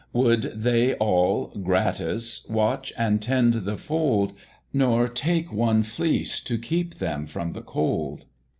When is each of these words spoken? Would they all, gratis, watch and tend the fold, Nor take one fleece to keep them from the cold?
Would 0.13 0.51
they 0.63 0.95
all, 0.95 1.49
gratis, 1.61 2.43
watch 2.49 2.91
and 2.97 3.21
tend 3.21 3.53
the 3.53 3.77
fold, 3.77 4.33
Nor 4.73 5.07
take 5.07 5.53
one 5.53 5.83
fleece 5.83 6.39
to 6.39 6.57
keep 6.57 6.95
them 6.95 7.27
from 7.27 7.53
the 7.53 7.61
cold? 7.61 8.25